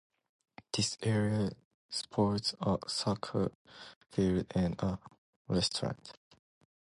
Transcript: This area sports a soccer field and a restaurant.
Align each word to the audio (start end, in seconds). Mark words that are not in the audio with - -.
This 0.75 0.97
area 1.03 1.51
sports 1.91 2.55
a 2.59 2.79
soccer 2.87 3.51
field 4.09 4.47
and 4.55 4.73
a 4.81 4.97
restaurant. 5.47 6.17